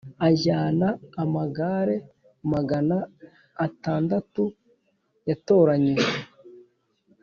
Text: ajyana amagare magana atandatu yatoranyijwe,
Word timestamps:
ajyana 0.27 0.87
amagare 1.23 1.95
magana 2.53 2.97
atandatu 3.65 4.43
yatoranyijwe, 5.27 6.19